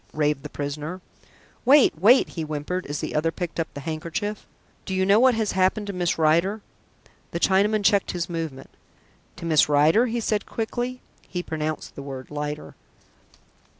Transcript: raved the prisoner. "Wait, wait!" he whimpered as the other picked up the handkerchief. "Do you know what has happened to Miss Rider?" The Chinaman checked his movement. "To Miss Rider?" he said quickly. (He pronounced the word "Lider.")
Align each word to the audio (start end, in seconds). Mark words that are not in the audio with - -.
raved 0.13 0.41
the 0.41 0.49
prisoner. 0.49 0.99
"Wait, 1.63 1.93
wait!" 1.99 2.29
he 2.29 2.41
whimpered 2.41 2.87
as 2.87 3.01
the 3.01 3.13
other 3.13 3.31
picked 3.31 3.59
up 3.59 3.71
the 3.75 3.81
handkerchief. 3.81 4.47
"Do 4.83 4.95
you 4.95 5.05
know 5.05 5.19
what 5.19 5.35
has 5.35 5.51
happened 5.51 5.85
to 5.85 5.93
Miss 5.93 6.17
Rider?" 6.17 6.61
The 7.29 7.39
Chinaman 7.39 7.85
checked 7.85 8.09
his 8.13 8.27
movement. 8.27 8.71
"To 9.35 9.45
Miss 9.45 9.69
Rider?" 9.69 10.07
he 10.07 10.19
said 10.19 10.47
quickly. 10.47 11.01
(He 11.27 11.43
pronounced 11.43 11.93
the 11.93 12.01
word 12.01 12.31
"Lider.") 12.31 12.73